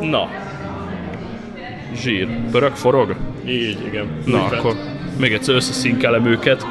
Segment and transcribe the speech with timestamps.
[0.00, 0.28] Na.
[1.94, 2.28] Zsír.
[2.50, 3.16] Pörög, forog?
[3.46, 4.06] Így, igen.
[4.24, 4.52] Na, Újfent.
[4.60, 4.74] akkor
[5.18, 6.66] még egyszer összeszinkelem őket.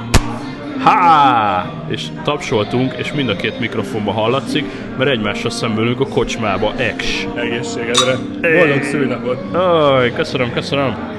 [0.83, 1.65] Há!
[1.87, 4.65] És tapsoltunk, és mind a két mikrofonba hallatszik,
[4.97, 6.73] mert egymással szemülünk a kocsmába.
[6.77, 7.27] Ex.
[7.35, 8.15] Egészségedre.
[8.41, 9.53] Boldog szülinapot.
[9.55, 11.14] Aj, köszönöm, köszönöm.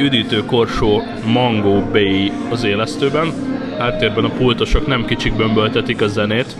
[0.00, 3.32] Egy üdítő korsó Mango Bay az élesztőben.
[3.78, 6.56] Háttérben a pultosok nem kicsik bömböltetik a zenét,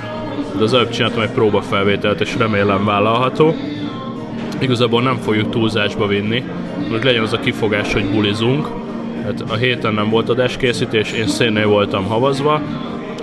[0.56, 3.54] de az előbb csináltam egy próbafelvételt, és remélem vállalható.
[4.58, 6.44] Igazából nem fogjuk túlzásba vinni,
[6.90, 8.68] hogy legyen az a kifogás, hogy bulizunk.
[9.24, 12.62] Hát a héten nem volt adáskészítés, én szénnél voltam havazva,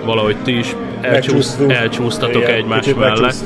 [0.06, 3.46] valahogy ti is elcsúsz, elcsúsztatok Igen, egymás mellett.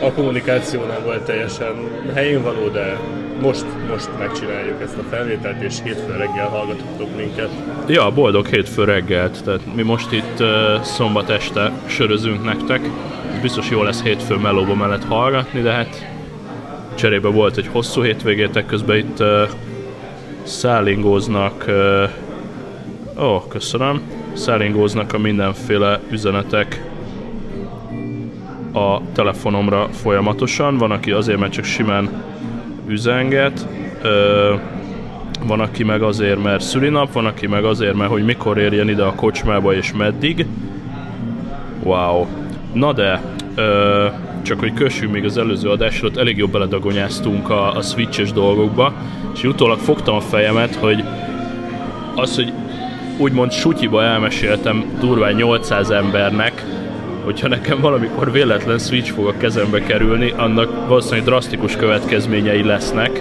[0.00, 1.74] A kommunikáció nem volt teljesen
[2.14, 2.98] helyén való, de
[3.42, 7.50] most, most megcsináljuk ezt a felvételt, és hétfő reggel hallgatottok minket.
[7.88, 9.44] Ja, boldog hétfő reggelt.
[9.44, 12.80] Tehát mi most itt uh, szombat este sörözünk nektek.
[13.42, 16.06] Biztos jó lesz hétfő melóba mellett hallgatni, de hát
[16.94, 19.48] cserébe volt egy hosszú hétvégétek, közben itt uh,
[20.42, 24.00] szállingóznak uh, Ó, köszönöm.
[24.32, 26.84] Szállingóznak a mindenféle üzenetek
[28.72, 30.78] a telefonomra folyamatosan.
[30.78, 32.31] Van, aki azért, mert csak simán
[32.86, 33.68] üzenget.
[34.02, 34.54] Ö,
[35.46, 39.02] van, aki meg azért, mert szülinap, van, aki meg azért, mert hogy mikor érjen ide
[39.02, 40.46] a kocsmába és meddig.
[41.82, 42.26] Wow.
[42.72, 43.20] Na de,
[43.54, 44.06] ö,
[44.42, 48.92] csak hogy kössünk még az előző adásra, ott elég jobb beledagonyáztunk a, a switches dolgokba,
[49.34, 51.04] és utólag fogtam a fejemet, hogy
[52.14, 52.52] az, hogy
[53.18, 56.64] úgymond sutyiba elmeséltem durván 800 embernek,
[57.24, 63.20] hogyha nekem valamikor véletlen Switch fog a kezembe kerülni, annak valószínűleg drasztikus következményei lesznek,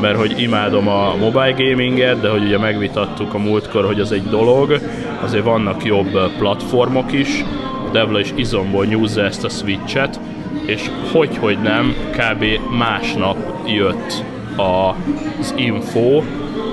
[0.00, 4.24] mert hogy imádom a mobile gaminget, de hogy ugye megvitattuk a múltkor, hogy az egy
[4.24, 4.80] dolog,
[5.22, 7.44] azért vannak jobb platformok is,
[7.92, 10.20] Devla is izomból nyúzza ezt a Switch-et,
[10.66, 12.44] és hogy, hogy nem, kb.
[12.78, 13.36] másnap
[13.66, 14.24] jött
[14.56, 16.22] az info,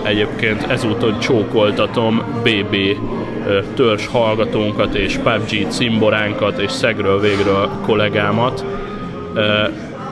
[0.04, 2.76] Egyébként ezúton csókoltatom BB
[3.74, 8.66] törzs hallgatónkat és PUBG cimboránkat és szegről végről kollégámat.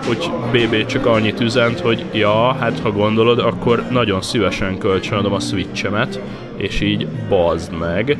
[0.09, 5.39] Úgy BB csak annyit üzent, hogy ja, hát ha gondolod, akkor nagyon szívesen kölcsönadom a
[5.39, 6.19] switchemet,
[6.57, 8.17] és így bazd meg.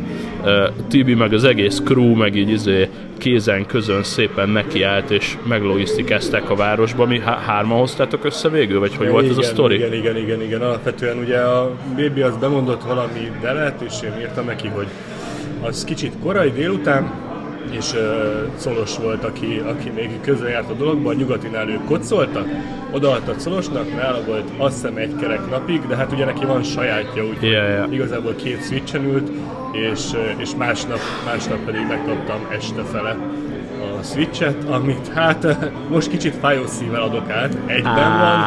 [0.87, 6.55] Tibi meg az egész crew meg így izé kézen közön szépen nekiállt, és meglogisztikázták a
[6.55, 7.05] városba.
[7.05, 9.75] Mi há- hárman hoztátok össze végül, vagy hogy volt ez a igen, sztori?
[9.75, 10.61] Igen, igen, igen, igen.
[10.61, 14.87] Alapvetően ugye a Baby az bemondott valami delet, és én írtam neki, hogy
[15.61, 17.11] az kicsit korai délután,
[17.71, 17.99] és uh,
[18.55, 22.47] Szolos volt, aki, aki még közel járt a dologban, a nyugatinál ők kocoltak,
[22.91, 27.23] odaadtak Szolosnak, nála volt azt hiszem egy kerek napig, de hát ugye neki van sajátja,
[27.23, 27.87] úgyhogy Ja, ja.
[27.89, 29.31] igazából két switchen ült,
[29.71, 30.01] és,
[30.37, 33.17] és másnap, másnap pedig megkaptam este fele
[33.99, 35.57] a switchet, amit hát
[35.89, 38.39] most kicsit fájó szívvel adok át, egyben van,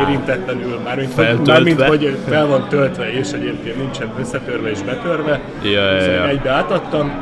[0.00, 5.40] érintetlenül, mármint, mármint hogy fel van töltve, és egyébként nincsen összetörve és betörve.
[5.62, 6.28] Ja, ja, Szóval ja.
[6.28, 7.12] Egybe átadtam,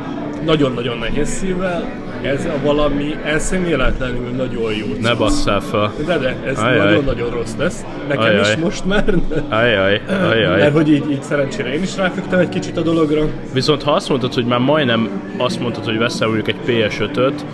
[0.45, 4.85] nagyon-nagyon nehéz szívvel, ez a valami eszméletlenül nagyon jó.
[5.01, 5.93] Ne basszál fel.
[6.05, 7.85] De, de, ez nagyon-nagyon rossz lesz.
[8.07, 8.39] Nekem Ajaj.
[8.39, 9.13] is most már.
[9.49, 10.59] Ajaj, ajaj.
[10.59, 13.25] Mert hogy így, így szerencsére én is ráfügtem egy kicsit a dologra.
[13.53, 17.45] Viszont ha azt mondtad, hogy már majdnem azt mondtad, hogy veszel mondjuk egy PS5-öt,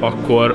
[0.00, 0.54] akkor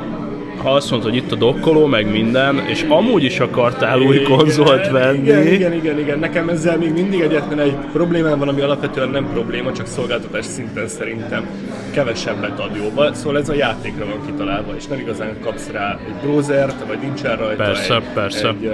[0.60, 4.90] ha azt mondtad, hogy itt a dokkoló, meg minden, és amúgy is akartál új konzolt
[4.90, 6.20] venni, Igen, igen, igen, igen.
[6.20, 10.88] Nekem ezzel még mindig egyetlen egy problémám van, ami alapvetően nem probléma, csak szolgáltatás szinten
[10.88, 11.46] szerintem
[11.92, 13.14] kevesebbet ad jóval.
[13.14, 17.38] Szóval ez a játékra van kitalálva, és nem igazán kapsz rá egy browsert, vagy nincsen
[17.38, 18.48] rajta Persze, egy, persze.
[18.48, 18.72] egy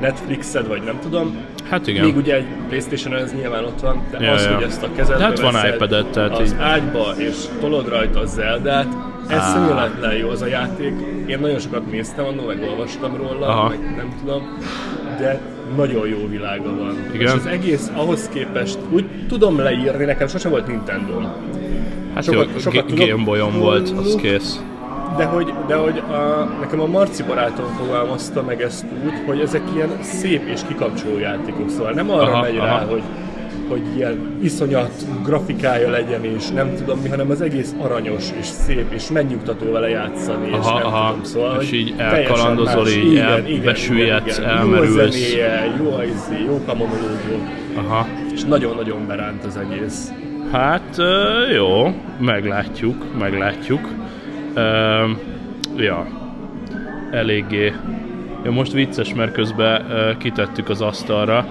[0.00, 1.36] Netflixed, vagy nem tudom.
[1.70, 2.04] hát igen.
[2.04, 4.54] Még ugye egy Playstation ez nyilván ott van, de Ja, az, ja.
[4.54, 8.20] hogy ezt a kezedbe hát van veszed iPad-ed, tehát az így- ágyba, és tolod rajta
[8.20, 8.86] a Zeldát,
[9.28, 10.92] ez szemléletlen jó az a játék.
[11.26, 13.68] Én nagyon sokat néztem annól, meg olvastam róla, Aha.
[13.68, 14.58] meg nem tudom,
[15.18, 15.40] de
[15.76, 16.96] nagyon jó világa van.
[17.12, 17.26] Igen?
[17.26, 21.20] És az egész ahhoz képest úgy tudom leírni, nekem sose volt nintendo
[22.14, 22.94] hát sokat- jó, sokat.
[22.94, 24.60] Game Boy-on volt, az kész.
[25.16, 29.62] de hogy, de hogy a, nekem a Marci barátom fogalmazta meg ezt úgy, hogy ezek
[29.74, 32.90] ilyen szép és kikapcsoló játékok, szóval nem arra Aha, megy rá, aha.
[32.90, 33.02] hogy
[33.68, 34.92] hogy ilyen iszonyat
[35.24, 39.88] grafikája legyen, és nem tudom mi, hanem az egész aranyos, és szép, és megnyugtató vele
[39.88, 41.08] játszani, és Aha, nem aha.
[41.08, 42.96] tudom, szóval, És így elkalandozol, más.
[42.96, 45.14] így elbesüllyedsz, Jó a elmerülsz.
[45.14, 48.06] zenéje, jó a izé, jók a monológok, Aha.
[48.32, 50.12] és nagyon-nagyon beránt az egész.
[50.52, 50.96] Hát
[51.54, 53.88] jó, meglátjuk, meglátjuk.
[55.76, 56.06] Ja,
[57.10, 57.72] eléggé.
[58.44, 59.82] Ja, most vicces, mert közben
[60.18, 61.46] kitettük az asztalra,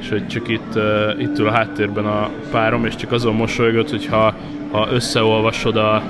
[0.00, 3.90] és hogy csak itt, ö, itt ül a háttérben a párom, és csak azon mosolygott,
[3.90, 4.34] hogy ha,
[4.70, 6.02] ha összeolvasod a,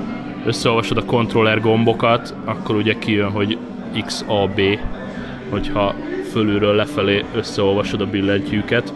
[0.45, 3.57] összeolvasod a controller gombokat, akkor ugye kijön, hogy
[4.05, 4.61] XAB,
[5.49, 5.95] hogyha
[6.31, 8.93] fölülről lefelé összeolvasod a billentyűket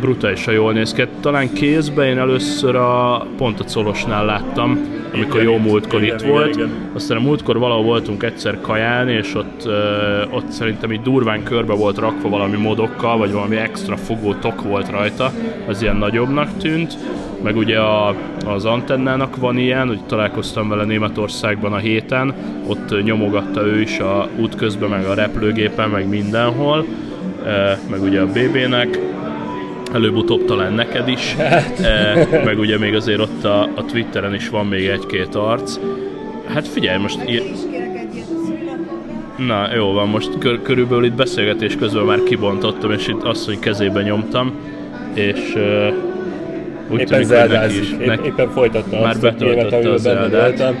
[0.00, 1.06] brutálisan jól néz ki.
[1.20, 4.78] Talán kézbe én először a pont a Colosnál láttam,
[5.16, 6.54] amikor Igen, jó múltkor igen, itt igen, volt.
[6.56, 6.70] igen.
[6.92, 9.68] Aztán a múltkor valahol voltunk egyszer kaján, és ott,
[10.30, 14.90] ott szerintem így durván körbe volt rakva valami modokkal, vagy valami extra fogó tok volt
[14.90, 15.32] rajta,
[15.68, 16.96] az ilyen nagyobbnak tűnt.
[17.42, 18.14] Meg ugye a,
[18.46, 22.34] az antennának van ilyen, hogy találkoztam vele Németországban a héten,
[22.66, 26.84] ott nyomogatta ő is a útközben, meg a repülőgépen, meg mindenhol,
[27.90, 28.98] meg ugye a BB-nek,
[29.96, 31.34] előbb-utóbb talán neked is,
[31.82, 35.78] e, meg ugye még azért ott a, a Twitteren is van még egy-két arc.
[36.54, 37.16] Hát figyelj, most...
[37.16, 37.22] A
[38.46, 39.46] szülinapomra.
[39.46, 44.02] Na, jó van, most kör, körülbelül itt beszélgetés közben már kibontottam, és itt asszony kezébe
[44.02, 44.52] nyomtam,
[45.14, 45.92] és uh,
[46.90, 48.06] úgy Éppen tűnik, hogy neki zeldázik, is.
[48.06, 50.58] Neki, éppen folytatta Már azt a betöltötte a benne Zeldát.
[50.58, 50.74] voltam,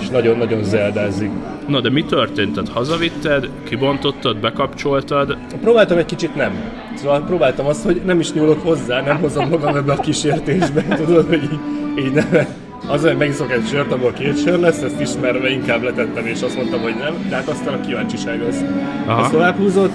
[0.00, 1.30] és nagyon-nagyon zeldázik.
[1.70, 2.54] Na, de mi történt?
[2.54, 6.52] Tehát hazavitted, kibontottad, bekapcsoltad, Próbáltam egy kicsit nem.
[6.94, 11.26] Szóval próbáltam azt, hogy nem is nyúlok hozzá, nem hozom magam ebbe a kísértésbe, tudod,
[11.26, 11.58] hogy így,
[12.04, 12.46] így nem.
[12.88, 16.56] Az, hogy megiszok egy sört, abból két sör lesz, ezt ismerve inkább letettem, és azt
[16.56, 18.64] mondtam, hogy nem, de hát aztán a kíváncsiság az,
[19.06, 19.20] Aha.
[19.20, 19.92] az tovább húzott.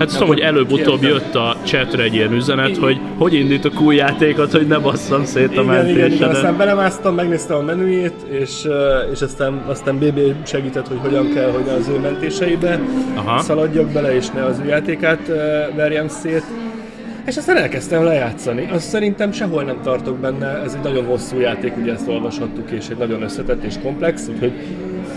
[0.00, 4.52] Hát tudom, hogy előbb-utóbb jött a chatre egy ilyen üzenet, hogy hogy indítok új játékot,
[4.52, 6.34] hogy ne basszam szét a Igen, igen, igen, mentésedet.
[6.34, 8.68] aztán belemásztam, megnéztem a menüjét, és,
[9.12, 12.80] és aztán, aztán BB segített, hogy hogyan kell, hogy az ő mentéseibe
[13.14, 13.38] Aha.
[13.40, 15.26] szaladjak bele, és ne az ő játékát
[15.76, 16.44] verjem szét.
[17.26, 18.68] És aztán elkezdtem lejátszani.
[18.72, 22.88] Azt szerintem sehol nem tartok benne, ez egy nagyon hosszú játék, ugye ezt olvashattuk, és
[22.88, 24.52] egy nagyon összetett és komplex, úgyhogy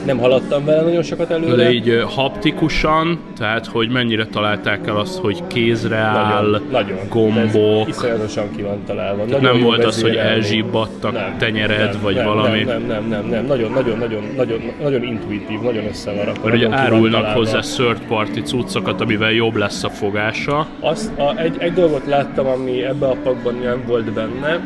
[0.05, 1.55] nem haladtam vele nagyon sokat előre.
[1.55, 6.97] De így ö, haptikusan, tehát hogy mennyire találták el azt, hogy kézre áll, nagyon, nagyon.
[7.09, 9.25] gombok, Ez iszonyatosan ki van találva.
[9.25, 10.35] Tehát nem volt az, hogy vezérelni.
[10.35, 12.63] elzsibbadt a Nem, tenyered, nem, vagy nem, valami.
[12.63, 13.45] Nem, nem, nem, nem.
[13.45, 16.47] Nagyon, nagyon, nagyon, nagyon, nagyon intuitív, nagyon össze van rakva.
[16.49, 20.67] Mert ugye árulnak hozzá third party cuccokat, amivel jobb lesz a fogása.
[20.79, 24.59] Azt, a, egy, egy dolgot láttam, ami ebbe a pakban nem volt benne,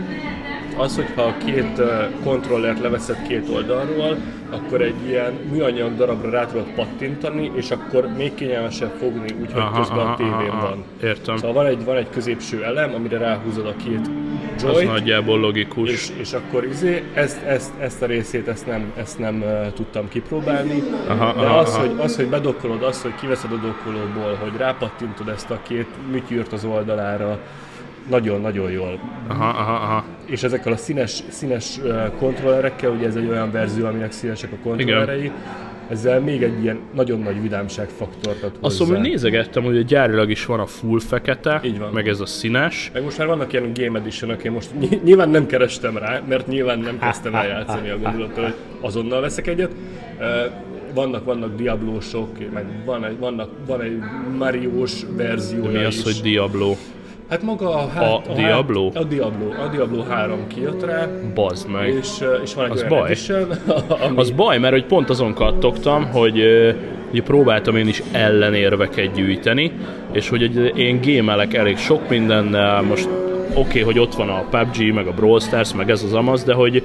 [0.77, 1.81] az, hogyha a két
[2.23, 4.17] kontrollert leveszed két oldalról,
[4.49, 9.79] akkor egy ilyen műanyag darabra rá tudod pattintani, és akkor még kényelmesebb fogni, úgyhogy Aha,
[9.79, 10.83] közben aha, a tévén aha, van.
[11.03, 11.37] Értem.
[11.37, 14.09] Szóval van egy, van egy középső elem, amire ráhúzod a két
[14.55, 15.89] Az joyt, nagyjából logikus.
[15.89, 20.07] és, és akkor izé, ezt, ezt, ezt a részét ezt nem, ezt nem uh, tudtam
[20.09, 21.79] kipróbálni, Aha, de aha, az, aha.
[21.79, 26.53] hogy, az, hogy bedokkolod, az, hogy kiveszed a dokkolóból, hogy rápattintod ezt a két műtyűrt
[26.53, 27.39] az oldalára,
[28.09, 28.99] nagyon-nagyon jól.
[29.27, 30.05] Aha, aha, aha.
[30.25, 34.55] És ezekkel a színes, színes uh, kontrollerekkel, ugye ez egy olyan verzió, aminek színesek a
[34.63, 35.31] kontrollerei,
[35.89, 38.57] ezzel még egy ilyen nagyon nagy vidámságfaktort ad hozzá.
[38.61, 41.91] Azt mondom, hogy nézegettem, hogy gyárilag is van a full fekete, Így van.
[41.93, 42.89] meg ez a színes.
[42.93, 46.47] Meg most már vannak ilyen Game edition én most ny- nyilván nem kerestem rá, mert
[46.47, 49.71] nyilván nem kezdtem el játszani a gondolattal, hogy azonnal veszek egyet.
[50.19, 50.45] Ö,
[50.93, 53.97] Vannak, vannak Diablósok, meg van egy, vannak, van egy
[54.37, 56.03] Mariós verziója Mi az, is.
[56.03, 56.75] hogy Diablo?
[57.29, 58.91] Hát maga a, hát, A Diablo?
[58.93, 59.45] Hát, a Diablo.
[59.63, 61.87] A Diablo 3 kijött rá, Bazd meg.
[61.87, 62.07] és,
[62.43, 63.11] és van egy Az baj.
[63.11, 63.51] edition,
[64.05, 66.37] ami, Az baj, mert hogy pont azon kattogtam, hogy
[67.11, 69.71] ugye próbáltam én is ellenérveket gyűjteni,
[70.11, 73.09] és hogy ugye én gémelek elég sok mindennel, most
[73.53, 76.43] oké, okay, hogy ott van a PUBG, meg a Brawl Stars, meg ez az amaz,
[76.43, 76.83] de hogy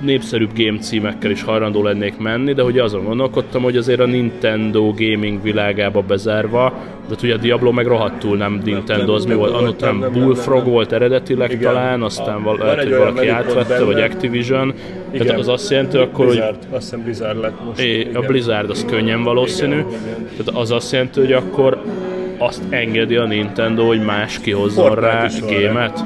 [0.00, 4.92] népszerűbb game címekkel is hajlandó lennék menni, de hogy azon gondolkodtam, hogy azért a Nintendo
[4.96, 6.72] gaming világába bezárva,
[7.08, 10.64] de ugye a Diablo meg rohadtul nem Nintendo, az mi volt, annak nem, Bullfrog nem,
[10.64, 10.72] nem.
[10.72, 11.62] volt eredetileg Igen.
[11.62, 14.06] talán, aztán A- val- lehet, hogy valaki átvette, vagy benne.
[14.06, 14.74] Activision,
[15.12, 15.26] Igen.
[15.26, 17.80] tehát az azt jelenti akkor, hogy azt hiszem Blizzard lett most.
[17.80, 18.22] É, a igen.
[18.26, 19.74] Blizzard az könnyen valószínű.
[19.78, 19.88] Igen.
[20.36, 21.82] Tehát az azt jelenti, hogy akkor
[22.38, 26.04] azt engedi a Nintendo, hogy más kihozzon Fortnite rá gémet.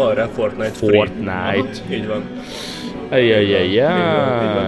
[0.00, 0.96] Van rá Fortnite Free.
[0.96, 1.30] Fortnite.
[1.30, 2.22] Aha, Így van.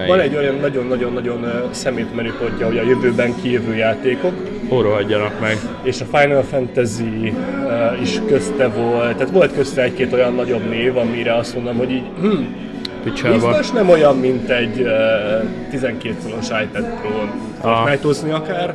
[0.03, 4.33] Így van, egy olyan nagyon-nagyon-nagyon szemét menüpontja, hogy a jövőben kijövő játékok,
[4.69, 5.57] Hol rohadjanak meg?
[5.83, 10.97] és a Final Fantasy uh, is közte volt, tehát volt közte egy-két olyan nagyobb név,
[10.97, 12.43] amire azt mondom, hogy így hm,
[13.05, 13.49] Picsába.
[13.49, 17.31] biztos nem olyan, mint egy uh, 12 szoros iPad Pro-n
[18.31, 18.75] akár,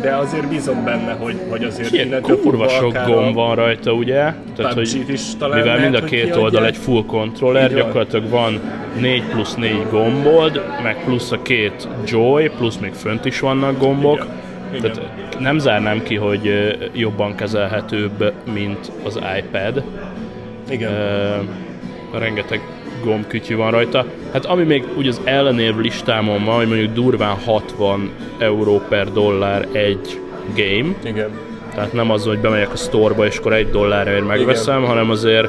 [0.00, 4.32] de azért bízom benne, hogy, hogy azért Ilyen kurva sok gomb van rajta, ugye?
[4.56, 8.28] Tehát, hogy is talán mivel lehet, mind a két oldal egy full controller, Így gyakorlatilag
[8.28, 8.60] van
[9.00, 14.14] 4 plusz 4 gombold, meg plusz a két joy, plusz még fönt is vannak gombok,
[14.14, 14.44] Igen.
[14.74, 14.92] Igen.
[14.92, 16.50] Tehát nem zárnám ki, hogy
[16.92, 19.82] jobban kezelhetőbb, mint az iPad.
[20.70, 20.92] Igen.
[20.92, 21.36] Ö,
[22.18, 22.60] rengeteg
[23.04, 24.04] gombkütyű van rajta.
[24.32, 29.66] Hát ami még úgy az ellenérv listámon van, hogy mondjuk durván 60 euró per dollár
[29.72, 30.20] egy
[30.54, 31.30] game, Igen.
[31.74, 34.88] tehát nem az, hogy bemegyek a sztorba és akkor egy dollárért megveszem, Igen.
[34.88, 35.48] hanem azért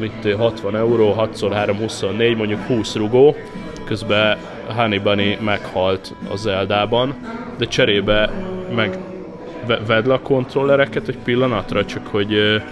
[0.00, 3.36] mit, 60 euró, 6x3, 24, mondjuk 20 rugó,
[3.84, 4.36] közben
[4.76, 7.14] Honey Bunny meghalt a Zeldában,
[7.58, 8.30] de cserébe
[8.74, 8.98] meg
[9.66, 12.62] ve- vedd le a kontrollereket egy pillanatra, csak hogy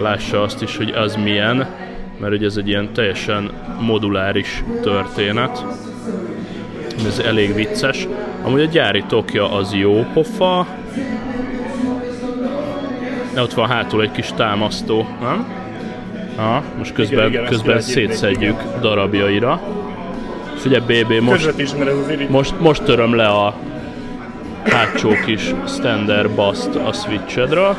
[0.00, 1.66] lássa azt is, hogy az milyen,
[2.22, 3.50] mert ugye ez egy ilyen teljesen
[3.80, 5.64] moduláris történet,
[7.06, 8.06] ez elég vicces.
[8.42, 10.66] Amúgy a gyári tokja az jó pofa,
[13.34, 15.46] de ott van hátul egy kis támasztó, nem?
[16.36, 19.60] Ha, most közben, Igen, igen, közben szétszedjük darabjaira.
[20.56, 21.54] Figyelj, BB, most,
[22.28, 23.54] most, most töröm le a
[24.64, 27.76] hátsó kis standard bust a switchedről.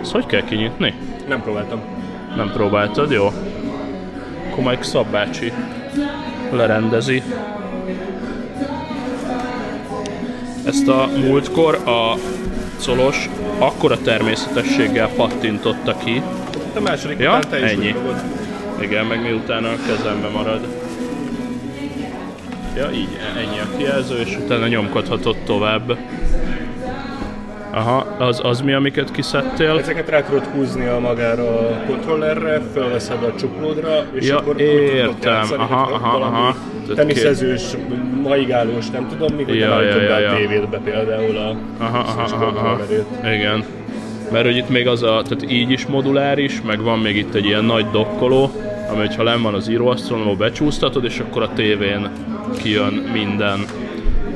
[0.00, 0.94] Ezt hogy kell kinyitni?
[1.28, 1.91] Nem próbáltam.
[2.36, 3.26] Nem próbáltad, jó?
[4.50, 5.52] Akkor majd Szabbácsi
[6.50, 7.22] lerendezi.
[10.66, 12.14] Ezt a múltkor a
[12.86, 16.22] Colos akkora természetességgel pattintotta ki.
[16.76, 17.92] A második Ja, te is ennyi.
[17.92, 18.20] fogod.
[18.80, 20.66] Igen, meg miután a kezembe marad.
[22.76, 25.98] Ja, így, ennyi a kijelző, és utána nyomkodhatod tovább.
[27.74, 29.78] Aha, az, az mi, amiket kiszedtél?
[29.78, 35.32] Ezeket rá tudod húzni a magára a kontrollerre, fölveszed a csuklódra, és Ja, akkor értem.
[35.32, 36.54] játszani, Aha, hogyha aha, aha.
[36.94, 37.62] Teniszezős,
[38.22, 40.30] maigálós, nem tudom mi, hogy Ja, ja, ja, ja, ja.
[40.30, 42.78] a tévédbe például a Aha, aha, aha, aha.
[43.34, 43.64] Igen.
[44.32, 47.44] Mert hogy itt még az a, tehát így is moduláris, meg van még itt egy
[47.44, 48.50] ilyen nagy dokkoló,
[48.90, 52.10] ami hogyha len van az íróasztalon, becsúsztatod, és akkor a tévén
[52.62, 53.64] kijön minden.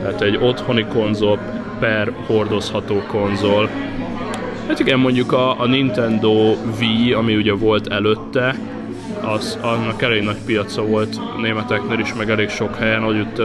[0.02, 1.38] Tehát egy otthoni konzol
[1.78, 3.68] per hordozható konzol.
[4.68, 8.54] Hát igen, mondjuk a, a Nintendo Wii, ami ugye volt előtte,
[9.20, 13.38] az, annak elég nagy piaca volt németeknél is, meg elég sok helyen, hogy itt,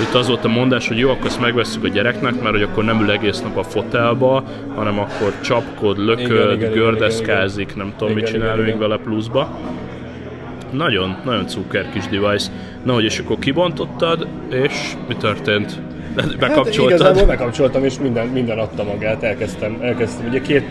[0.00, 2.84] itt az volt a mondás, hogy jó, akkor ezt megvesszük a gyereknek, mert hogy akkor
[2.84, 7.92] nem ül egész nap a fotelba, hanem akkor csapkod, lököd, Igen, igen, igen, gördeszkázik, nem
[7.96, 8.88] tudom, mit Igen, csinál igen, még igen.
[8.88, 9.58] vele pluszba.
[10.70, 12.50] Nagyon, nagyon cuker kis device.
[12.84, 15.80] Na, hogy és akkor kibontottad, és mi történt?
[16.16, 16.98] Hát Bekapcsoltad?
[16.98, 20.26] igazából bekapcsoltam, és minden, minden adta magát, elkezdtem, elkezdtem.
[20.28, 20.64] Ugye két,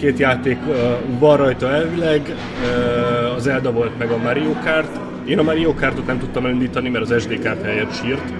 [0.00, 0.74] két játék uh,
[1.18, 5.00] van rajta elvileg, uh, az Zelda volt meg a Mario Kart.
[5.24, 8.32] Én a Mario Kartot nem tudtam elindítani, mert az SD kártya helyett sírt.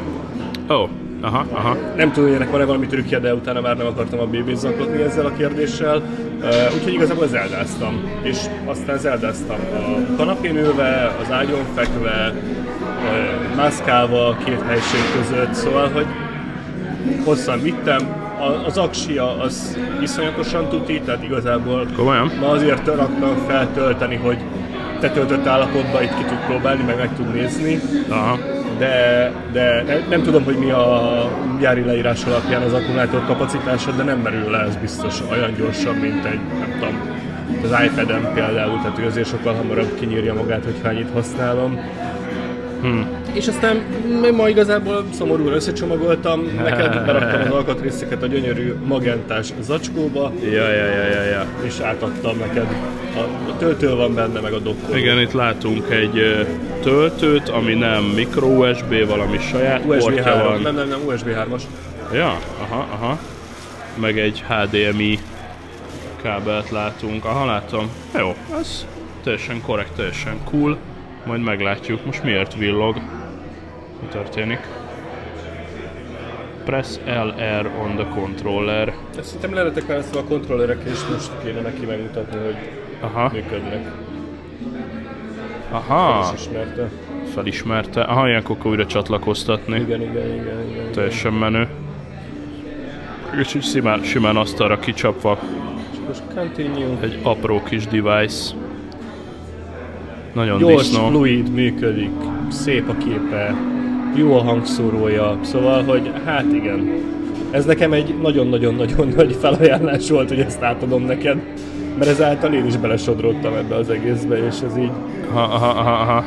[0.71, 0.89] Ó, oh,
[1.21, 1.77] aha, aha.
[1.97, 5.03] Nem tudom, hogy ennek van-e valami trükkje, de utána már nem akartam a bb zaklatni
[5.03, 5.97] ezzel a kérdéssel.
[5.97, 8.11] Uh, úgyhogy igazából zeldáztam.
[8.23, 15.89] És aztán zeldáztam a kanapén ülve, az ágyon fekve, uh, mászkálva két helység között, szóval,
[15.89, 16.07] hogy
[17.25, 18.27] hosszan vittem.
[18.39, 22.33] A, az aksia az iszonyatosan tuti, tehát igazából Komolyan?
[22.41, 24.39] ma azért raktam feltölteni, hogy
[25.01, 28.39] tetöltött állapotban itt ki tud próbálni, meg meg tud nézni Aha.
[28.79, 31.13] de, de nem, nem tudom, hogy mi a
[31.61, 36.25] gyári leírás alapján az akkumulátor kapacitása, de nem merül le ez biztos olyan gyorsan, mint
[36.25, 37.17] egy, nem tudom,
[37.63, 41.81] az iPad-en például, tehát hogy azért sokkal hamarabb kinyírja magát, hogy hányit használom.
[42.81, 43.18] Hmm.
[43.39, 43.77] És aztán
[44.37, 51.05] ma igazából szomorúan összecsomagoltam, neked beraktam az alkatrészeket a gyönyörű magentás zacskóba, Ja, ja, ja,
[51.05, 51.47] ja, ja.
[51.63, 52.67] és átadtam neked.
[53.15, 54.97] A, a töltő van benne, meg a dokkoló.
[54.97, 56.47] Igen, itt látunk egy
[56.83, 60.61] töltőt, ami nem micro USB, valami saját USB portja 3, van.
[60.61, 61.63] nem, nem, nem, USB 3-as.
[62.13, 63.19] Ja, aha, aha.
[63.95, 65.19] Meg egy HDMI
[66.23, 67.25] kábelt látunk.
[67.25, 67.91] Aha, látom.
[68.19, 68.87] Jó, ez
[69.23, 70.77] teljesen korrekt, teljesen cool.
[71.27, 72.05] Majd meglátjuk.
[72.05, 72.97] Most miért villog?
[74.01, 74.61] Mi történik?
[76.65, 78.95] Press LR on the controller.
[79.19, 82.57] Ezt szerintem lehetek már ezt a kontrollerekkel, és most kéne neki megmutatni, hogy
[83.01, 83.91] Aha, működnek.
[85.71, 86.91] aha, És ismerte.
[87.35, 88.01] felismerte.
[88.03, 89.75] Aha, ilyenkor kell újra csatlakoztatni.
[89.81, 90.93] Igen, igen, igen, igen.
[90.93, 91.69] Teljesen menő.
[93.41, 95.39] És így simán, simán asztalra kicsapva
[95.93, 96.97] És most continue.
[97.01, 98.55] egy apró kis device.
[100.33, 101.09] Nagyon Gyors, disznó.
[101.09, 102.11] fluid, működik,
[102.51, 103.55] szép a képe,
[104.19, 106.91] jó a hangszórója, szóval, hogy hát igen.
[107.51, 111.39] Ez nekem egy nagyon-nagyon-nagyon nagy felajánlás volt, hogy ezt átadom neked,
[111.99, 114.91] mert ezáltal én is belesodródtam ebbe az egészbe, és ez így
[115.33, 116.25] Aha, aha, aha, aha.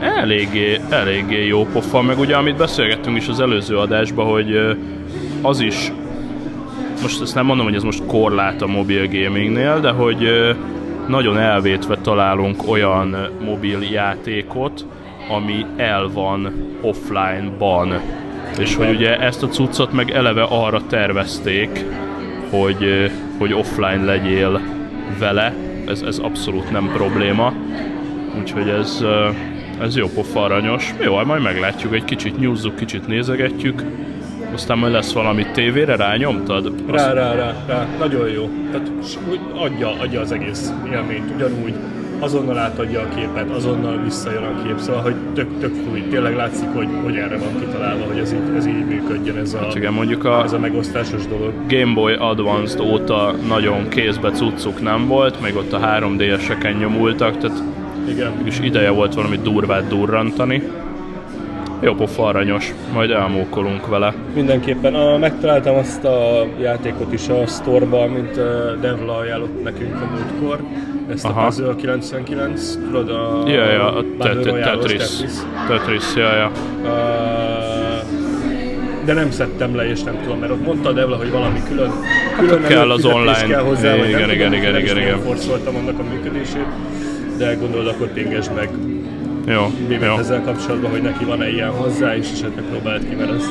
[0.00, 4.76] Eléggé, eléggé jó pofa, meg ugye amit beszélgettünk is az előző adásban, hogy
[5.42, 5.92] az is,
[7.02, 10.28] most ezt nem mondom, hogy ez most korlát a mobil gamingnél, de hogy
[11.08, 14.86] nagyon elvétve találunk olyan mobil játékot,
[15.28, 18.00] ami el van offline-ban.
[18.58, 21.84] És hogy ugye ezt a cuccot meg eleve arra tervezték,
[22.50, 24.60] hogy, hogy offline legyél
[25.18, 25.54] vele,
[25.86, 27.52] ez, ez abszolút nem probléma.
[28.38, 29.04] Úgyhogy ez,
[29.80, 30.94] ez jó pofa aranyos.
[31.00, 33.82] Jó, majd meglátjuk, egy kicsit nyúzzuk, kicsit nézegetjük.
[34.52, 36.72] Aztán majd lesz valami tévére, rányomtad?
[36.90, 38.50] Rá, rá, rá, rá, nagyon jó.
[38.70, 38.90] Tehát
[39.54, 41.74] adja, adja az egész élményt, ugyanúgy
[42.18, 46.08] azonnal átadja a képet, azonnal visszajön a kép, szóval hogy tök, tök fluid.
[46.08, 49.58] Tényleg látszik, hogy, hogy erre van kitalálva, hogy ez így, ez így működjön, ez a,
[49.58, 51.52] Hát igen, mondjuk a ez a megosztásos dolog.
[51.68, 57.62] Game Boy Advanced óta nagyon kézbe cuccuk nem volt, még ott a 3D-eseken nyomultak, tehát
[58.08, 58.32] Igen.
[58.44, 60.62] és ideje volt valami durvát durrantani.
[61.80, 64.14] Jó pofa aranyos, majd elmókolunk vele.
[64.34, 64.94] Mindenképpen.
[64.94, 70.60] A, megtaláltam azt a játékot is a store mint uh, Devla ajánlott nekünk a múltkor.
[71.08, 71.40] Ezt Aha.
[71.40, 75.02] a Puzzle 99, tudod a Ja, ja, a Tetris.
[75.68, 76.50] Tetris, ja, ja.
[79.04, 81.90] De nem szedtem le, és nem tudom, mert ott mondta a Devla, hogy valami külön,
[82.38, 83.46] külön Hát kell az online.
[83.46, 85.20] kell hozzá, Igen, igen, igen, igen, nagyon igen.
[85.20, 86.66] forszoltam annak a működését,
[87.38, 88.68] de gondolod, akkor pingesd meg
[89.46, 93.30] Jó, Bébet jó, ezzel kapcsolatban, hogy neki van-e ilyen hozzá, és esetleg próbált ki, mert
[93.30, 93.50] azt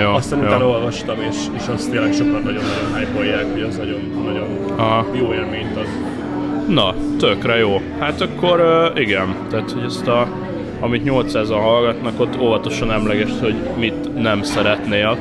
[0.00, 0.46] jó, aztán jó.
[0.46, 5.06] utána olvastam, és, és azt tényleg sokan nagyon-nagyon hype hogy az nagyon, nagyon Aha.
[5.12, 5.86] jó élményt ad.
[6.68, 7.80] Na, tökre jó.
[7.98, 10.28] Hát akkor uh, igen, tehát hogy ezt a,
[10.80, 15.18] amit 800-an hallgatnak, ott óvatosan emlegesd, hogy mit nem szeretnél,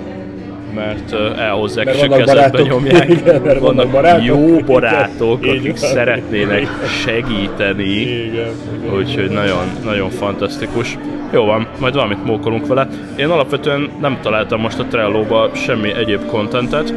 [0.75, 2.67] mert elhozzák Mert és a kezedbe barátok.
[2.67, 3.09] nyomják.
[3.09, 4.25] Igen, mert vannak barátok.
[4.25, 5.89] jó barátok, Így akik van.
[5.89, 6.67] szeretnének
[7.03, 7.83] segíteni.
[8.01, 8.25] Igen.
[8.25, 8.95] igen.
[8.95, 10.97] Úgyhogy nagyon, nagyon fantasztikus.
[11.33, 12.87] Jó van, majd valamit mókolunk vele.
[13.15, 16.93] Én alapvetően nem találtam most a Trello-ba semmi egyéb kontentet,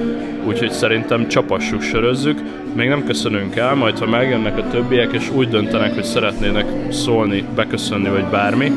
[0.47, 2.41] úgyhogy szerintem csapassuk, sörözzük.
[2.75, 7.45] Még nem köszönünk el, majd ha megjönnek a többiek és úgy döntenek, hogy szeretnének szólni,
[7.55, 8.73] beköszönni vagy bármi,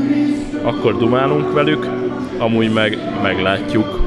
[0.61, 1.87] akkor dumálunk velük,
[2.37, 3.98] amúgy meg meglátjuk.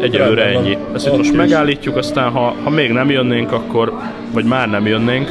[0.00, 0.78] Egyelőre ennyi.
[0.94, 3.92] Ezt itt most megállítjuk, aztán ha, ha még nem jönnénk, akkor,
[4.32, 5.30] vagy már nem jönnénk,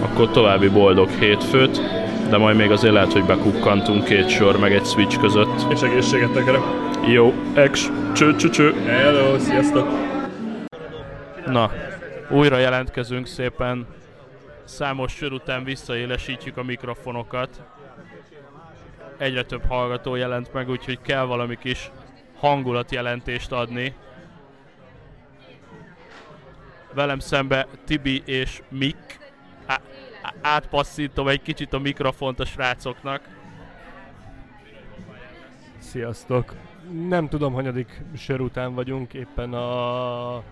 [0.00, 1.80] akkor további boldog hétfőt,
[2.30, 5.72] de majd még azért lehet, hogy bekukkantunk két sor, meg egy switch között.
[5.72, 6.58] És egészségetekre.
[7.06, 8.74] Jó, ex, cső, cső, cső.
[8.86, 9.88] Hello, sziasztok!
[11.46, 11.70] Na,
[12.30, 13.86] újra jelentkezünk szépen.
[14.64, 17.48] Számos sor után visszaélesítjük a mikrofonokat.
[19.18, 21.90] Egyre több hallgató jelent meg, úgyhogy kell valami kis
[22.40, 23.94] hangulatjelentést adni.
[26.96, 29.18] Velem szembe Tibi és Mik.
[29.66, 29.82] Á-
[30.40, 33.20] átpasszítom egy kicsit a mikrofont a srácoknak.
[35.78, 36.54] Sziasztok!
[37.08, 40.42] Nem tudom, hanyadik sör után vagyunk, éppen a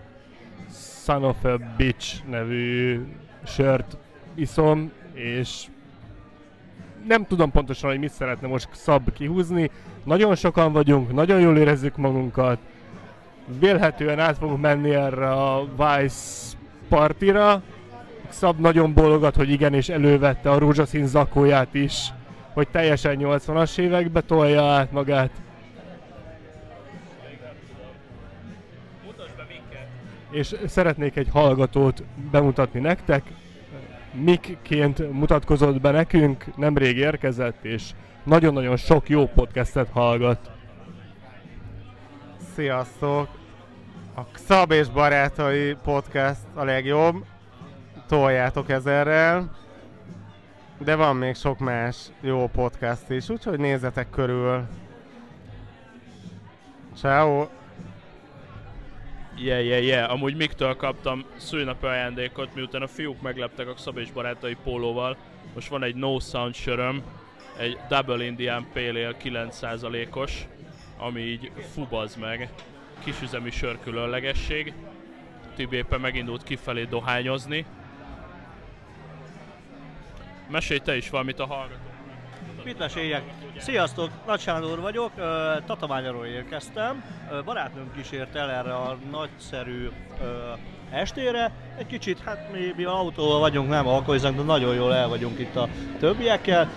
[1.04, 3.00] Son of a Bitch nevű
[3.46, 3.96] sört
[4.34, 5.66] iszom, és
[7.06, 9.70] nem tudom pontosan, hogy mit szeretne most Szab kihúzni.
[10.04, 12.58] Nagyon sokan vagyunk, nagyon jól érezzük magunkat.
[13.46, 16.56] Vélhetően át fogunk menni erre a Vice
[16.88, 17.62] partira.
[18.28, 22.12] Szab nagyon bólogat, hogy igen, és elővette a rózsaszín zakóját is,
[22.52, 25.30] hogy teljesen 80-as évekbe tolja át magát.
[30.30, 33.22] És szeretnék egy hallgatót bemutatni nektek.
[34.12, 37.90] Mikként mutatkozott be nekünk, nemrég érkezett, és
[38.24, 40.53] nagyon-nagyon sok jó podcastet hallgat.
[42.54, 43.28] Sziasztok!
[44.16, 47.24] A Szab és Barátai podcast a legjobb.
[48.08, 49.56] Toljátok ezerrel.
[50.78, 54.66] De van még sok más jó podcast is, úgyhogy nézzetek körül.
[56.96, 57.46] Ciao.
[59.36, 60.12] Yeah, yeah, yeah.
[60.12, 65.16] Amúgy Miktől kaptam szülinapi ajándékot, miután a fiúk megleptek a Szab és barátai pólóval.
[65.54, 67.02] Most van egy No Sound söröm,
[67.58, 70.46] egy Double Indian Pale Ale 9%-os,
[70.98, 72.48] ami így fubaz meg.
[73.04, 74.72] Kisüzemi sör különlegesség.
[75.56, 77.66] Tibi éppen megindult kifelé dohányozni.
[80.50, 81.78] Mesélj te is valamit a hallgató.
[82.64, 83.22] Mit meséljek?
[83.58, 85.10] Sziasztok, Nagy Sándor vagyok,
[85.66, 87.04] Tatabányáról érkeztem.
[87.44, 89.88] Barátnőm kísért el erre a nagyszerű
[90.90, 91.52] estére.
[91.78, 95.56] Egy kicsit, hát mi, mi autóval vagyunk, nem alkoholizunk, de nagyon jól el vagyunk itt
[95.56, 96.70] a többiekkel.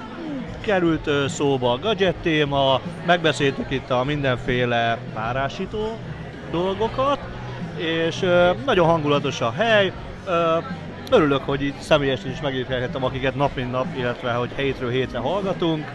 [0.68, 5.98] Került szóba a gadget téma, megbeszéltük itt a mindenféle párásító
[6.52, 7.20] dolgokat,
[7.78, 8.20] és
[8.66, 9.92] nagyon hangulatos a hely.
[11.12, 15.92] Örülök, hogy itt személyesen is megérkezhettem, akiket nap mint nap, illetve hogy hétről hétre hallgatunk.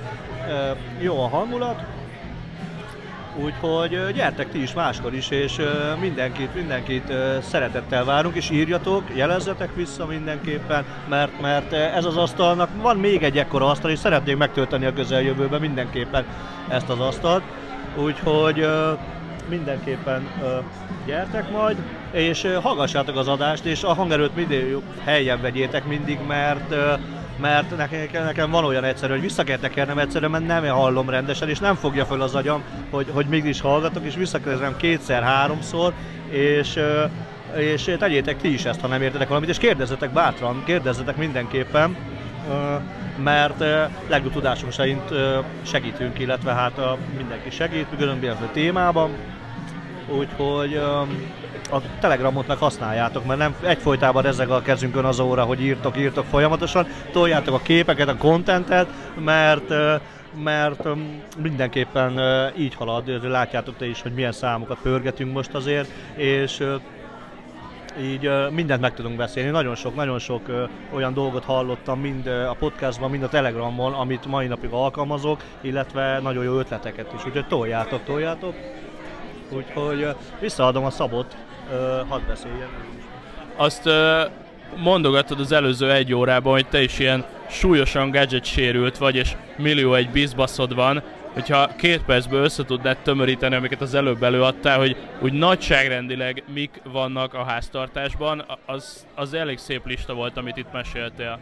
[1.00, 1.82] Jó a hangulat,
[3.36, 5.60] úgyhogy gyertek ti is máskor is, és
[6.00, 12.96] mindenkit, mindenkit szeretettel várunk, és írjatok, jelezzetek vissza mindenképpen, mert, mert ez az asztalnak van
[12.96, 16.24] még egy ekkora asztal, és szeretnék megtölteni a közeljövőben mindenképpen
[16.68, 17.42] ezt az asztalt.
[17.96, 18.66] Úgyhogy
[19.48, 20.28] mindenképpen
[21.06, 21.76] gyertek majd,
[22.10, 26.74] és hallgassátok az adást, és a hangerőt mindig helyen vegyétek mindig, mert
[27.42, 31.48] mert nekem, nekem van olyan egyszerű, hogy vissza kell tekernem egyszerűen, mert nem hallom rendesen,
[31.48, 35.92] és nem fogja föl az agyam, hogy, hogy mégis hallgatok, és visszakezdem kétszer, háromszor,
[36.30, 36.80] és
[37.56, 41.96] és tegyétek ti is ezt, ha nem értetek valamit, és kérdezzetek bátran, kérdezzetek mindenképpen,
[43.22, 43.64] mert
[44.08, 45.02] legjobb tudásunk szerint
[45.62, 46.80] segítünk, illetve hát
[47.16, 49.10] mindenki segít, különböző témában,
[50.08, 50.76] úgyhogy
[51.70, 56.24] a Telegramot meg használjátok, mert nem egyfolytában ezek a kezünkön az óra, hogy írtok, írtok
[56.24, 58.88] folyamatosan, toljátok a képeket, a kontentet,
[59.24, 59.74] mert
[60.42, 60.88] mert
[61.38, 62.20] mindenképpen
[62.58, 66.64] így halad, látjátok te is, hogy milyen számokat pörgetünk most azért, és
[68.00, 69.50] így mindent meg tudunk beszélni.
[69.50, 74.46] Nagyon sok, nagyon sok olyan dolgot hallottam mind a podcastban, mind a Telegramon, amit mai
[74.46, 77.26] napig alkalmazok, illetve nagyon jó ötleteket is.
[77.26, 78.54] Úgyhogy toljátok, toljátok.
[79.52, 80.06] Úgyhogy
[80.40, 81.36] visszaadom a szabot,
[82.08, 82.68] hadd beszéljen.
[83.56, 83.88] Azt
[84.76, 89.94] mondogatod az előző egy órában, hogy te is ilyen súlyosan gadget sérült vagy, és millió
[89.94, 95.32] egy bizbaszod van, hogyha két percből össze tudnád tömöríteni, amiket az előbb előadtál, hogy úgy
[95.32, 101.38] nagyságrendileg mik vannak a háztartásban, az, az elég szép lista volt, amit itt meséltél.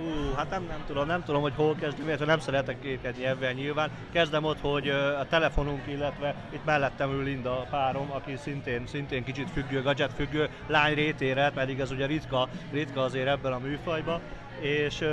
[0.00, 3.54] Ú, hát nem, nem tudom, nem tudom, hogy hol kezdjem, illetve nem szeretek kékedni ebben
[3.54, 3.90] nyilván.
[4.12, 9.50] Kezdem ott, hogy a telefonunk, illetve itt mellettem ül Linda párom, aki szintén, szintén kicsit
[9.50, 14.20] függő, gadget függő, lány rétére, pedig ez ugye ritka, ritka azért ebben a műfajban.
[14.60, 15.04] És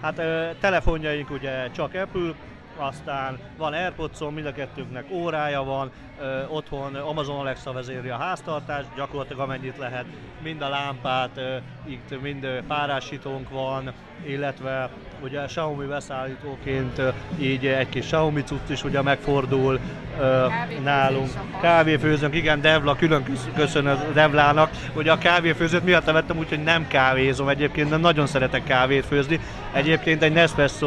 [0.00, 0.14] hát
[0.60, 2.34] telefonjaink ugye csak Apple,
[2.76, 8.86] aztán van airpods mind a kettőnknek órája van, ö, otthon Amazon Alexa vezéri a háztartást,
[8.96, 10.04] gyakorlatilag amennyit lehet,
[10.42, 13.92] mind a lámpát, ö, itt mind párásítónk van,
[14.26, 14.88] illetve
[15.22, 19.78] ugye Xiaomi beszállítóként ö, így egy kis Xiaomi cucc is ugye megfordul
[20.20, 20.46] ö,
[20.82, 21.28] nálunk.
[21.60, 27.48] Kávéfőzőnk, igen, Devla, külön kösz- köszönöm Devlának, hogy a kávéfőzőt miatt vettem, úgyhogy nem kávézom
[27.48, 29.40] egyébként, de nagyon szeretek kávét főzni.
[29.72, 30.86] Egyébként egy Nespresso,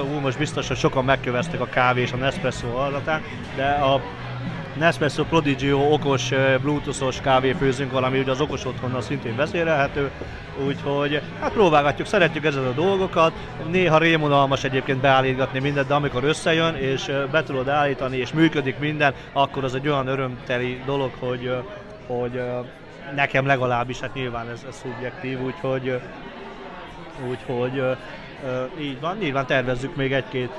[0.00, 3.22] ú, most biztos, hogy sokan megköveztek a kávé és a Nespresso hallatán,
[3.56, 4.00] de a
[4.78, 6.32] Nespresso Prodigio okos
[6.62, 10.10] bluetoothos kávéfőzünk valami, ugye az okos otthonnal szintén vezérelhető,
[10.66, 13.32] úgyhogy hát próbálgatjuk, szeretjük ezzel a dolgokat,
[13.70, 19.14] néha rémunalmas egyébként beállítgatni mindent, de amikor összejön és be tudod állítani és működik minden,
[19.32, 21.54] akkor az egy olyan örömteli dolog, hogy,
[22.06, 22.40] hogy
[23.14, 26.00] nekem legalábbis, hát nyilván ez, ez szubjektív, úgyhogy
[27.28, 27.82] Úgyhogy
[28.80, 30.50] így van, így van, tervezzük még egy-két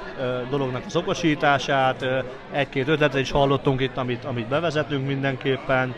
[0.50, 2.06] dolognak az okosítását,
[2.52, 5.96] egy-két ötletet is hallottunk itt, amit, amit bevezetünk mindenképpen,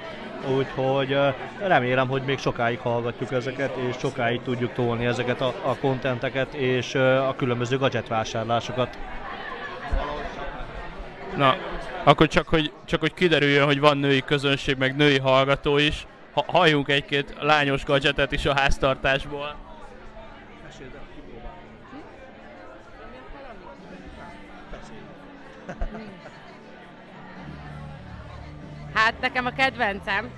[0.58, 1.18] úgyhogy
[1.60, 6.96] remélem, hogy még sokáig hallgatjuk ezeket, és sokáig tudjuk tolni ezeket a, a kontenteket, és
[6.96, 8.98] a különböző gadget vásárlásokat.
[11.36, 11.56] Na,
[12.04, 16.44] akkor csak hogy, csak hogy kiderüljön, hogy van női közönség, meg női hallgató is, ha,
[16.48, 19.67] halljunk egy-két lányos gadgetet is a háztartásból.
[29.08, 30.30] Hát nekem a kedvencem,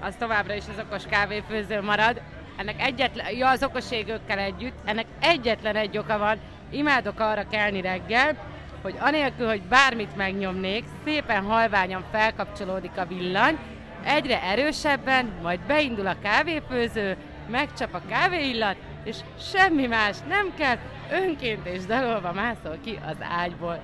[0.00, 2.20] az továbbra is az okos kávéfőző marad.
[2.56, 6.38] Ennek egyetlen, ja az okos égőkkel együtt, ennek egyetlen egy oka van,
[6.70, 8.36] imádok arra kelni reggel,
[8.82, 13.58] hogy anélkül, hogy bármit megnyomnék, szépen halványan felkapcsolódik a villany,
[14.04, 17.16] egyre erősebben, majd beindul a kávéfőző,
[17.50, 20.76] megcsap a kávéillat, és semmi más nem kell,
[21.10, 23.80] önként és dalolva mászol ki az ágyból.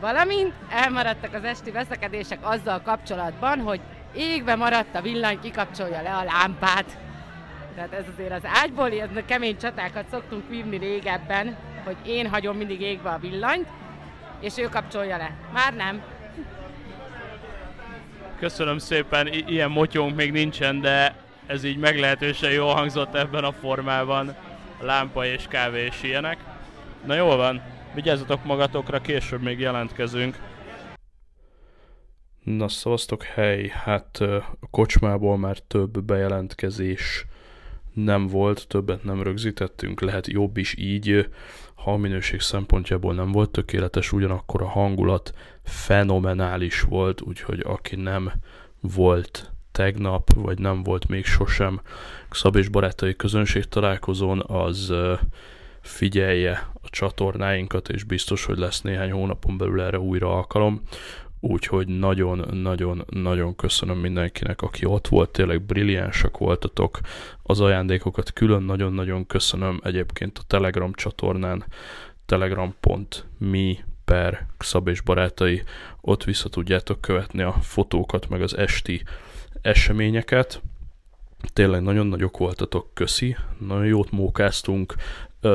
[0.00, 3.80] Valamint elmaradtak az esti veszekedések azzal kapcsolatban, hogy
[4.14, 6.98] égve maradt a villany, kikapcsolja le a lámpát.
[7.74, 12.80] Tehát ez azért az ágyból, ez kemény csatákat szoktunk vívni régebben, hogy én hagyom mindig
[12.80, 13.68] égve a villanyt,
[14.40, 15.30] és ő kapcsolja le.
[15.52, 16.02] Már nem.
[18.38, 21.14] Köszönöm szépen, I- ilyen motyónk még nincsen, de
[21.46, 24.34] ez így meglehetősen jól hangzott ebben a formában.
[24.80, 26.38] Lámpa és kávé és ilyenek.
[27.04, 27.62] Na jól van,
[27.96, 30.38] vigyázzatok magatokra, később még jelentkezünk.
[32.42, 34.16] Na szavaztok, hely, hát
[34.60, 37.26] a kocsmából már több bejelentkezés
[37.92, 41.28] nem volt, többet nem rögzítettünk, lehet jobb is így,
[41.74, 48.32] ha a minőség szempontjából nem volt tökéletes, ugyanakkor a hangulat fenomenális volt, úgyhogy aki nem
[48.80, 51.80] volt tegnap, vagy nem volt még sosem
[52.30, 54.92] Szab és barátai közönség találkozón, az
[55.86, 60.82] figyelje a csatornáinkat, és biztos, hogy lesz néhány hónapon belül erre újra alkalom.
[61.40, 66.98] Úgyhogy nagyon-nagyon-nagyon köszönöm mindenkinek, aki ott volt, tényleg brilliánsak voltatok.
[67.42, 71.64] Az ajándékokat külön nagyon-nagyon köszönöm egyébként a Telegram csatornán
[72.26, 75.62] telegram.me per Xab és barátai,
[76.00, 79.02] ott vissza tudjátok követni a fotókat, meg az esti
[79.62, 80.62] eseményeket.
[81.52, 84.94] Tényleg nagyon nagyok voltatok, köszi, nagyon jót mókáztunk,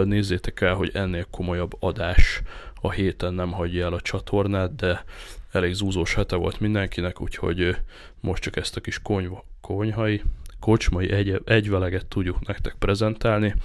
[0.05, 2.41] nézzétek el, hogy ennél komolyabb adás
[2.81, 5.03] a héten nem hagyja el a csatornát, de
[5.51, 7.77] elég zúzós hete volt mindenkinek, úgyhogy
[8.19, 10.21] most csak ezt a kis konyva, konyhai,
[10.59, 13.55] kocsmai egy, egyveleget tudjuk nektek prezentálni,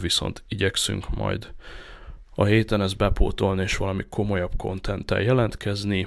[0.00, 1.52] viszont igyekszünk majd
[2.34, 6.06] a héten ezt bepótolni és valami komolyabb kontenttel jelentkezni.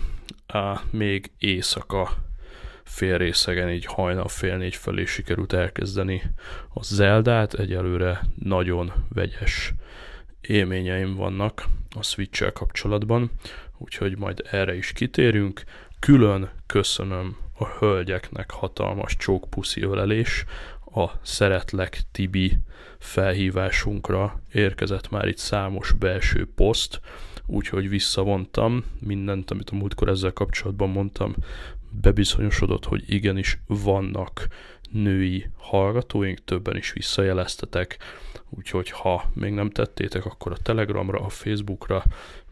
[0.89, 2.13] Még éjszaka
[2.83, 6.21] fél részegen, így hajnal fél négy felé sikerült elkezdeni
[6.73, 9.73] a Zeldát, egyelőre nagyon vegyes
[10.41, 11.65] élményeim vannak
[11.95, 13.31] a switch kapcsolatban,
[13.77, 15.63] úgyhogy majd erre is kitérünk.
[15.99, 20.45] Külön köszönöm a hölgyeknek hatalmas csókpuszi ölelés,
[20.95, 22.57] a Szeretlek Tibi
[22.99, 26.99] felhívásunkra érkezett már itt számos belső poszt,
[27.45, 31.35] úgyhogy visszavontam mindent, amit a múltkor ezzel kapcsolatban mondtam,
[32.01, 34.47] bebizonyosodott, hogy igenis vannak
[34.91, 37.97] női hallgatóink, többen is visszajeleztetek,
[38.49, 42.03] úgyhogy ha még nem tettétek, akkor a Telegramra, a Facebookra,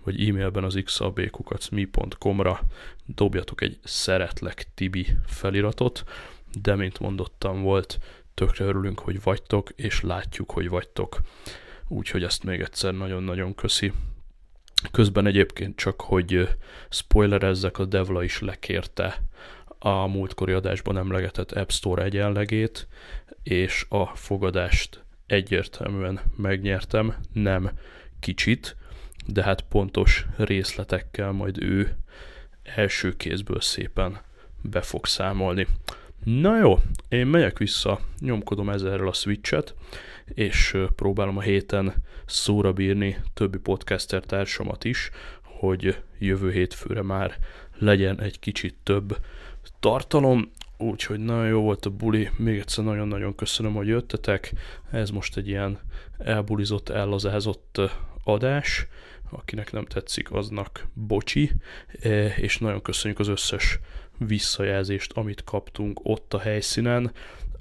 [0.04, 2.60] vagy e-mailben az xabkukacmi.com-ra
[3.06, 6.04] dobjatok egy szeretlek Tibi feliratot,
[6.62, 8.00] de mint mondottam volt,
[8.34, 11.22] tökre örülünk, hogy vagytok, és látjuk, hogy vagytok.
[11.88, 13.92] Úgyhogy ezt még egyszer nagyon-nagyon köszi.
[14.92, 16.50] Közben egyébként csak, hogy
[16.90, 19.22] spoilerezzek, a Devla is lekérte
[19.80, 22.88] a múltkori adásban emlegetett App Store egyenlegét,
[23.44, 27.72] és a fogadást egyértelműen megnyertem, nem
[28.20, 28.76] kicsit,
[29.28, 31.96] de hát pontos részletekkel majd ő
[32.64, 34.22] első kézből szépen
[34.62, 35.68] be fog számolni.
[36.24, 39.76] Na jó, én megyek vissza, nyomkodom ezerrel a switchet,
[40.26, 41.94] és próbálom a héten
[42.32, 45.10] szóra bírni többi podcaster társamat is,
[45.44, 47.38] hogy jövő hétfőre már
[47.78, 49.18] legyen egy kicsit több
[49.80, 54.54] tartalom, úgyhogy nagyon jó volt a buli, még egyszer nagyon-nagyon köszönöm, hogy jöttetek,
[54.92, 55.80] ez most egy ilyen
[56.18, 57.82] elbulizott, ellazázott
[58.24, 58.88] adás,
[59.30, 61.52] akinek nem tetszik, aznak bocsi,
[62.36, 63.80] és nagyon köszönjük az összes
[64.18, 67.12] visszajelzést, amit kaptunk ott a helyszínen,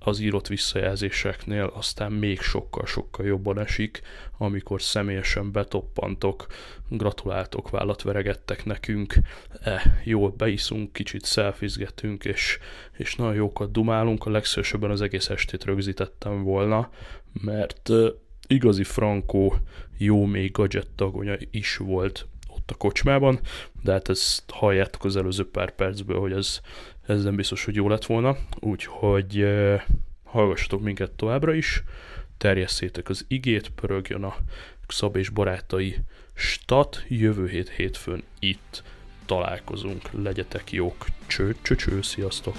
[0.02, 4.00] az írott visszajelzéseknél aztán még sokkal-sokkal jobban esik,
[4.38, 6.46] amikor személyesen betoppantok,
[6.88, 9.14] gratuláltok, vállat veregettek nekünk,
[9.60, 12.58] e, jól beiszunk, kicsit szelfizgetünk, és,
[12.96, 16.90] és nagyon jókat dumálunk, a legszősebben az egész estét rögzítettem volna,
[17.32, 17.90] mert
[18.46, 19.54] igazi frankó,
[19.98, 22.26] jó még gadget tagonya is volt
[22.70, 23.40] a kocsmában,
[23.82, 26.60] de hát ezt halljátok az előző pár percből, hogy ez,
[27.06, 29.82] ez nem biztos, hogy jó lett volna, úgyhogy eh,
[30.24, 31.82] hallgassatok minket továbbra is,
[32.38, 34.36] terjesszétek az igét, pörögjön a
[34.88, 35.96] Szab és barátai
[36.34, 38.82] stat, jövő hét hétfőn itt
[39.26, 42.56] találkozunk, legyetek jók, cső, cső, cső, sziasztok!